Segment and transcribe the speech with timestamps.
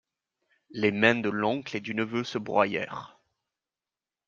[0.71, 3.19] Les mains de l'oncle et du neveu se broyèrent.